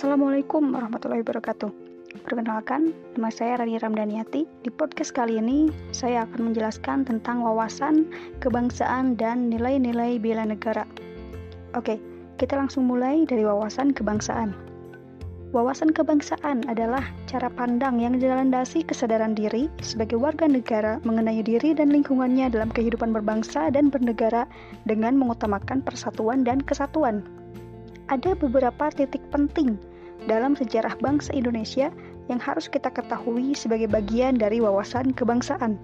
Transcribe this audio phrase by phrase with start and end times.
[0.00, 1.68] Assalamualaikum warahmatullahi wabarakatuh.
[2.24, 4.48] Perkenalkan, nama saya Rani Ramdaniati.
[4.64, 8.08] Di podcast kali ini, saya akan menjelaskan tentang wawasan,
[8.40, 10.88] kebangsaan, dan nilai-nilai bela negara.
[11.76, 12.00] Oke,
[12.40, 14.56] kita langsung mulai dari wawasan kebangsaan.
[15.52, 21.92] Wawasan kebangsaan adalah cara pandang yang dilandasi kesadaran diri sebagai warga negara mengenai diri dan
[21.92, 24.48] lingkungannya dalam kehidupan berbangsa dan bernegara
[24.88, 27.20] dengan mengutamakan persatuan dan kesatuan
[28.10, 29.78] ada beberapa titik penting
[30.28, 31.88] dalam sejarah bangsa Indonesia
[32.28, 35.80] yang harus kita ketahui sebagai bagian dari wawasan kebangsaan.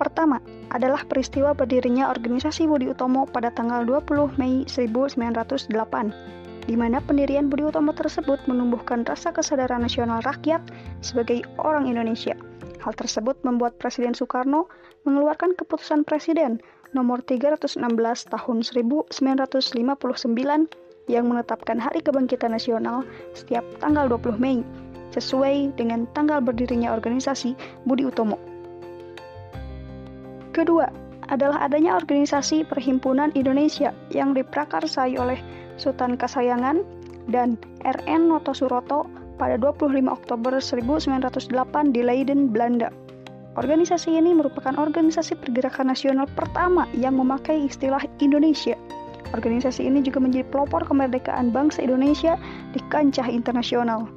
[0.00, 0.40] Pertama,
[0.72, 7.68] adalah peristiwa berdirinya organisasi Budi Utomo pada tanggal 20 Mei 1908, di mana pendirian Budi
[7.68, 10.64] Utomo tersebut menumbuhkan rasa kesadaran nasional rakyat
[11.04, 12.32] sebagai orang Indonesia.
[12.80, 14.72] Hal tersebut membuat Presiden Soekarno
[15.04, 16.64] mengeluarkan keputusan presiden
[16.96, 17.76] nomor 316
[18.32, 19.12] tahun 1959
[21.10, 23.02] yang menetapkan Hari Kebangkitan Nasional
[23.34, 24.62] setiap tanggal 20 Mei
[25.10, 28.38] sesuai dengan tanggal berdirinya organisasi Budi Utomo.
[30.54, 30.86] Kedua,
[31.30, 35.38] adalah adanya organisasi Perhimpunan Indonesia yang diprakarsai oleh
[35.78, 36.82] Sultan Kasayangan
[37.30, 37.54] dan
[37.86, 39.06] RN Noto Suroto
[39.38, 42.90] pada 25 Oktober 1908 di Leiden, Belanda.
[43.56, 48.76] Organisasi ini merupakan organisasi pergerakan nasional pertama yang memakai istilah Indonesia.
[49.30, 52.34] Organisasi ini juga menjadi pelopor kemerdekaan bangsa Indonesia
[52.74, 54.10] di kancah internasional.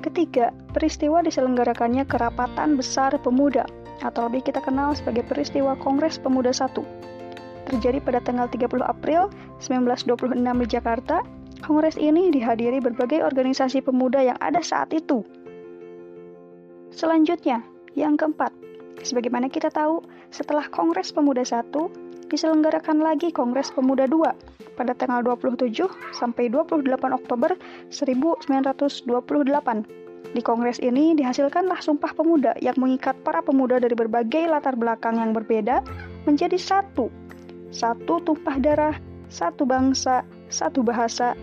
[0.00, 3.68] Ketiga, peristiwa diselenggarakannya Kerapatan Besar Pemuda
[4.00, 6.82] atau lebih kita kenal sebagai peristiwa Kongres Pemuda I.
[7.68, 9.28] Terjadi pada tanggal 30 April
[9.60, 11.20] 1926 di Jakarta.
[11.60, 15.20] Kongres ini dihadiri berbagai organisasi pemuda yang ada saat itu.
[16.88, 17.60] Selanjutnya,
[17.92, 18.48] yang keempat,
[19.04, 20.00] sebagaimana kita tahu,
[20.32, 21.60] setelah Kongres Pemuda I
[22.30, 24.30] diselenggarakan lagi Kongres Pemuda II
[24.78, 27.58] pada tanggal 27 sampai 28 Oktober
[27.90, 29.10] 1928.
[30.30, 35.34] Di kongres ini dihasilkanlah Sumpah Pemuda yang mengikat para pemuda dari berbagai latar belakang yang
[35.34, 35.82] berbeda
[36.22, 37.10] menjadi satu.
[37.74, 38.94] Satu tumpah darah,
[39.26, 41.34] satu bangsa, satu bahasa,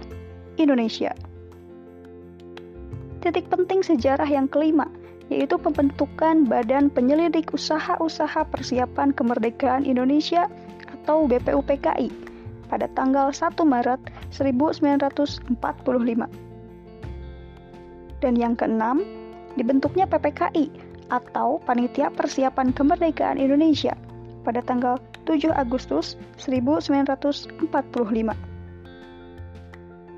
[0.55, 1.11] Indonesia.
[3.19, 4.87] Titik penting sejarah yang kelima
[5.27, 10.47] yaitu pembentukan Badan Penyelidik Usaha-Usaha Persiapan Kemerdekaan Indonesia
[11.07, 12.11] atau BPUPKI
[12.67, 14.03] pada tanggal 1 Maret
[14.35, 15.47] 1945.
[18.19, 19.07] Dan yang keenam,
[19.55, 20.67] dibentuknya PPKI
[21.07, 23.95] atau Panitia Persiapan Kemerdekaan Indonesia
[24.43, 27.55] pada tanggal 7 Agustus 1945.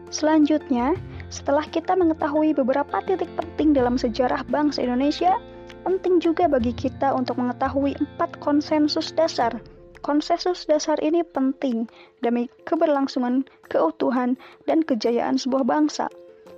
[0.09, 0.97] Selanjutnya,
[1.29, 5.37] setelah kita mengetahui beberapa titik penting dalam sejarah bangsa Indonesia,
[5.85, 9.53] penting juga bagi kita untuk mengetahui empat konsensus dasar.
[9.99, 11.85] Konsensus dasar ini penting
[12.23, 16.07] demi keberlangsungan, keutuhan, dan kejayaan sebuah bangsa.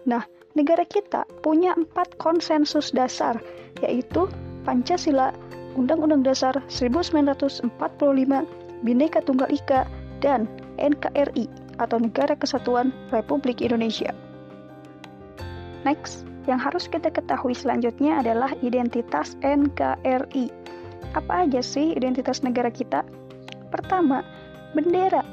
[0.05, 0.21] Nah,
[0.53, 3.41] negara kita punya empat konsensus dasar,
[3.81, 4.29] yaitu
[4.61, 5.33] Pancasila,
[5.73, 7.71] Undang-Undang Dasar 1945,
[8.85, 9.89] Bhinneka Tunggal Ika,
[10.21, 10.45] dan
[10.77, 11.49] NKRI
[11.81, 14.13] atau Negara Kesatuan Republik Indonesia.
[15.81, 20.53] Next, yang harus kita ketahui selanjutnya adalah identitas NKRI.
[21.17, 23.01] Apa aja sih identitas negara kita?
[23.71, 24.21] Pertama,
[24.75, 25.23] bendera.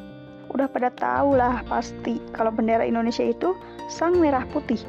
[0.54, 3.52] Udah pada tahu lah pasti kalau bendera Indonesia itu
[3.92, 4.80] sang merah putih.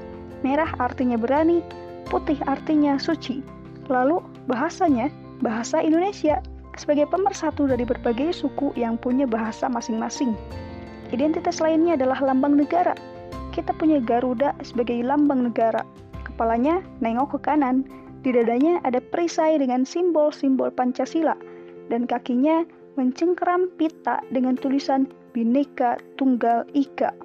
[0.45, 1.59] Merah artinya berani,
[2.07, 3.43] putih artinya suci.
[3.91, 5.11] Lalu bahasanya
[5.43, 6.39] bahasa Indonesia
[6.79, 10.31] sebagai pemersatu dari berbagai suku yang punya bahasa masing-masing.
[11.11, 12.95] Identitas lainnya adalah lambang negara
[13.59, 15.83] kita punya Garuda sebagai lambang negara.
[16.23, 17.83] Kepalanya nengok ke kanan,
[18.23, 21.35] di dadanya ada perisai dengan simbol-simbol Pancasila,
[21.91, 22.63] dan kakinya
[22.99, 27.15] mencengkeram pita dengan tulisan Bhinneka Tunggal Ika.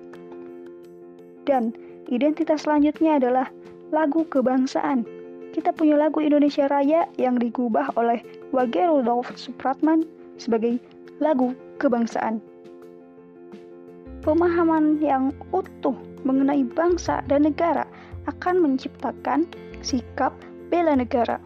[1.43, 1.75] Dan
[2.07, 3.51] identitas selanjutnya adalah
[3.91, 5.03] lagu kebangsaan.
[5.51, 8.23] Kita punya lagu Indonesia Raya yang digubah oleh
[8.55, 10.07] Wage Rudolf Supratman
[10.39, 10.79] sebagai
[11.19, 12.39] lagu kebangsaan.
[14.23, 17.85] Pemahaman yang utuh mengenai bangsa dan negara
[18.31, 19.45] akan menciptakan
[19.85, 20.33] sikap
[20.73, 21.37] bela negara.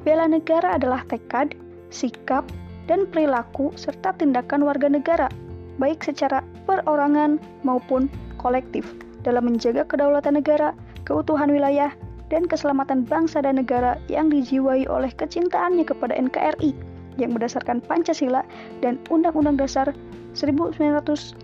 [0.00, 1.52] Bela negara adalah tekad,
[1.90, 2.46] sikap,
[2.90, 5.30] dan perilaku serta tindakan warga negara,
[5.78, 8.10] baik secara perorangan maupun
[8.42, 8.82] kolektif,
[9.22, 10.74] dalam menjaga kedaulatan negara,
[11.06, 11.94] keutuhan wilayah,
[12.30, 16.72] dan keselamatan bangsa dan negara yang dijiwai oleh kecintaannya kepada NKRI
[17.18, 18.46] yang berdasarkan Pancasila
[18.80, 19.90] dan Undang-Undang Dasar
[20.38, 21.42] 1945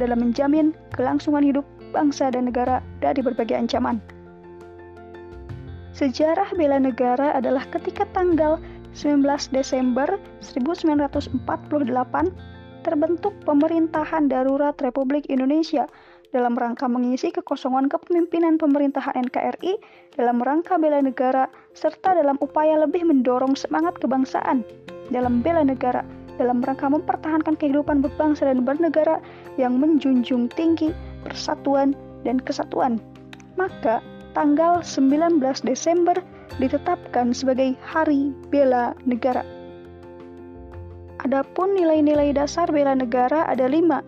[0.00, 4.00] dalam menjamin kelangsungan hidup bangsa dan negara dari berbagai ancaman.
[5.92, 8.56] Sejarah bela negara adalah ketika tanggal
[8.92, 9.24] 19
[9.56, 11.40] Desember 1948
[12.82, 15.86] terbentuk pemerintahan darurat Republik Indonesia
[16.32, 19.76] dalam rangka mengisi kekosongan kepemimpinan pemerintahan NKRI
[20.16, 21.46] dalam rangka bela negara
[21.76, 24.64] serta dalam upaya lebih mendorong semangat kebangsaan
[25.12, 26.02] dalam bela negara
[26.40, 29.20] dalam rangka mempertahankan kehidupan berbangsa dan bernegara
[29.60, 31.92] yang menjunjung tinggi persatuan
[32.24, 32.96] dan kesatuan.
[33.60, 34.00] Maka
[34.32, 36.16] tanggal 19 Desember
[36.60, 39.44] ditetapkan sebagai Hari Bela Negara.
[41.22, 44.02] Adapun nilai-nilai dasar bela negara ada lima,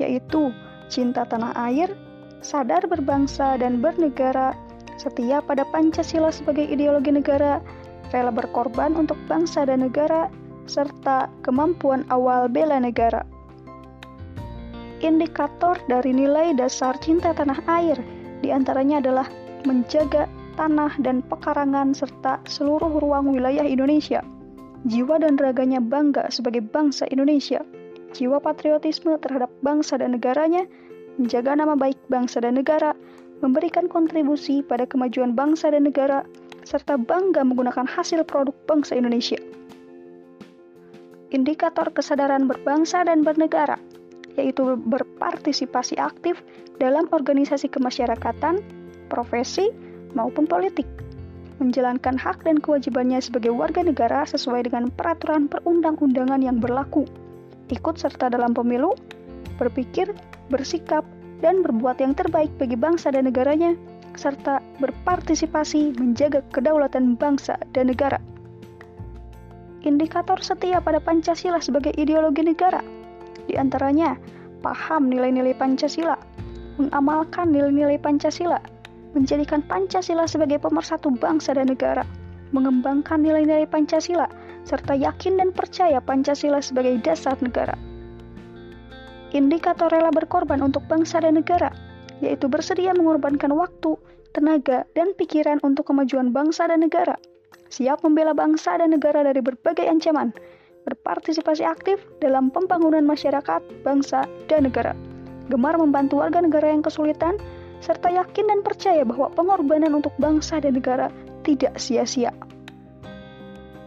[0.00, 0.48] yaitu
[0.88, 1.92] cinta tanah air,
[2.40, 4.56] sadar berbangsa dan bernegara,
[4.96, 7.60] setia pada Pancasila sebagai ideologi negara,
[8.08, 10.32] rela berkorban untuk bangsa dan negara,
[10.64, 13.20] serta kemampuan awal bela negara.
[15.04, 18.00] Indikator dari nilai dasar cinta tanah air
[18.40, 19.28] di antaranya adalah
[19.68, 20.24] menjaga
[20.56, 24.24] tanah dan pekarangan serta seluruh ruang wilayah Indonesia–
[24.86, 27.64] jiwa dan raganya bangga sebagai bangsa Indonesia,
[28.14, 30.62] jiwa patriotisme terhadap bangsa dan negaranya,
[31.18, 32.94] menjaga nama baik bangsa dan negara,
[33.42, 36.22] memberikan kontribusi pada kemajuan bangsa dan negara,
[36.62, 39.38] serta bangga menggunakan hasil produk bangsa Indonesia.
[41.34, 43.82] Indikator kesadaran berbangsa dan bernegara,
[44.38, 46.38] yaitu berpartisipasi aktif
[46.78, 48.62] dalam organisasi kemasyarakatan,
[49.10, 49.74] profesi,
[50.14, 50.86] maupun politik
[51.56, 57.08] menjalankan hak dan kewajibannya sebagai warga negara sesuai dengan peraturan perundang-undangan yang berlaku,
[57.72, 58.92] ikut serta dalam pemilu,
[59.56, 60.12] berpikir,
[60.52, 61.02] bersikap,
[61.40, 63.72] dan berbuat yang terbaik bagi bangsa dan negaranya,
[64.16, 68.20] serta berpartisipasi menjaga kedaulatan bangsa dan negara.
[69.84, 72.80] Indikator setia pada Pancasila sebagai ideologi negara,
[73.46, 74.16] di antaranya
[74.64, 76.16] paham nilai-nilai Pancasila,
[76.80, 78.58] mengamalkan nilai-nilai Pancasila,
[79.16, 82.04] menjadikan Pancasila sebagai pemersatu bangsa dan negara,
[82.52, 84.28] mengembangkan nilai-nilai Pancasila,
[84.68, 87.72] serta yakin dan percaya Pancasila sebagai dasar negara.
[89.32, 91.72] Indikator rela berkorban untuk bangsa dan negara,
[92.20, 93.96] yaitu bersedia mengorbankan waktu,
[94.36, 97.16] tenaga, dan pikiran untuk kemajuan bangsa dan negara,
[97.72, 100.30] siap membela bangsa dan negara dari berbagai ancaman,
[100.86, 104.94] berpartisipasi aktif dalam pembangunan masyarakat, bangsa, dan negara,
[105.50, 107.34] gemar membantu warga negara yang kesulitan,
[107.84, 111.12] serta yakin dan percaya bahwa pengorbanan untuk bangsa dan negara
[111.44, 112.32] tidak sia-sia.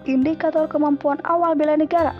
[0.07, 2.15] Indikator kemampuan awal bela negara,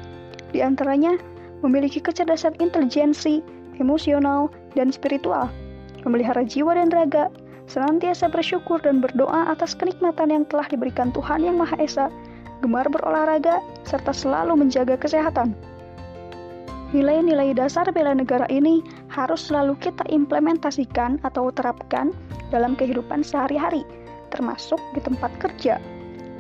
[0.51, 1.15] di antaranya
[1.63, 3.41] memiliki kecerdasan intelijensi,
[3.79, 5.47] emosional, dan spiritual,
[6.03, 7.31] memelihara jiwa dan raga,
[7.69, 12.05] senantiasa bersyukur dan berdoa atas kenikmatan yang telah diberikan Tuhan Yang Maha Esa,
[12.59, 15.55] gemar berolahraga, serta selalu menjaga kesehatan.
[16.89, 18.81] Nilai-nilai dasar bela negara ini
[19.13, 22.09] harus selalu kita implementasikan atau terapkan
[22.49, 23.85] dalam kehidupan sehari-hari,
[24.33, 25.77] termasuk di tempat kerja.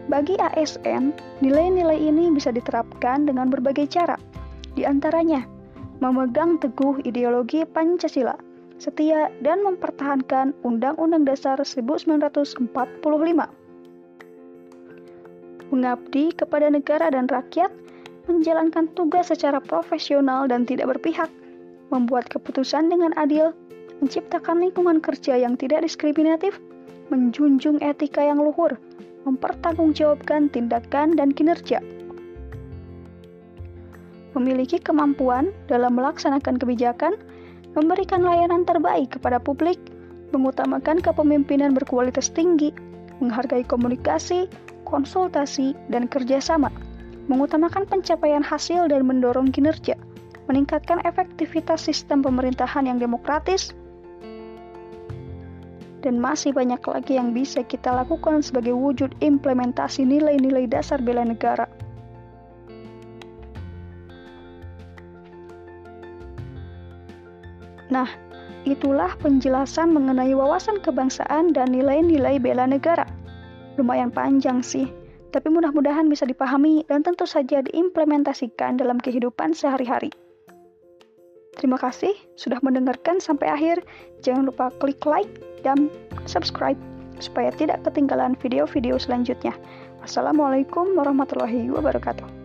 [0.09, 1.13] Bagi ASN,
[1.45, 4.17] nilai-nilai ini bisa diterapkan dengan berbagai cara,
[4.73, 5.45] di antaranya
[6.01, 8.33] memegang teguh ideologi Pancasila,
[8.81, 12.57] setia dan mempertahankan Undang-Undang Dasar 1945,
[15.69, 17.69] mengabdi kepada negara dan rakyat
[18.29, 21.27] menjalankan tugas secara profesional dan tidak berpihak,
[21.89, 23.49] membuat keputusan dengan adil,
[23.99, 26.61] menciptakan lingkungan kerja yang tidak diskriminatif,
[27.09, 28.77] menjunjung etika yang luhur,
[29.25, 31.81] mempertanggungjawabkan tindakan dan kinerja.
[34.37, 37.17] Memiliki kemampuan dalam melaksanakan kebijakan,
[37.73, 39.81] memberikan layanan terbaik kepada publik,
[40.29, 42.69] mengutamakan kepemimpinan berkualitas tinggi,
[43.17, 44.45] menghargai komunikasi,
[44.85, 46.69] konsultasi, dan kerjasama
[47.29, 49.93] mengutamakan pencapaian hasil dan mendorong kinerja,
[50.49, 53.71] meningkatkan efektivitas sistem pemerintahan yang demokratis,
[56.01, 61.69] dan masih banyak lagi yang bisa kita lakukan sebagai wujud implementasi nilai-nilai dasar bela negara.
[67.89, 68.09] Nah,
[68.69, 73.05] itulah penjelasan mengenai wawasan kebangsaan dan nilai-nilai bela negara.
[73.81, 74.85] Lumayan panjang sih,
[75.29, 80.09] tapi mudah-mudahan bisa dipahami dan tentu saja diimplementasikan dalam kehidupan sehari-hari.
[81.59, 83.83] Terima kasih sudah mendengarkan sampai akhir.
[84.23, 85.91] Jangan lupa klik like dan
[86.23, 86.79] subscribe
[87.19, 89.51] supaya tidak ketinggalan video-video selanjutnya.
[89.99, 92.38] Wassalamualaikum warahmatullahi wabarakatuh.